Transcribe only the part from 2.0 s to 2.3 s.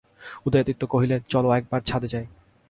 যাই।